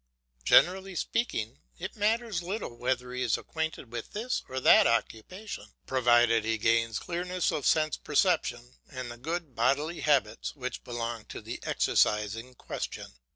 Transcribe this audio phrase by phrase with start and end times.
[0.43, 6.43] Generally speaking, it matters little whether he is acquainted with this or that occupation, provided
[6.43, 11.59] he gains clearness of sense perception and the good bodily habits which belong to the
[11.61, 13.13] exercise in question.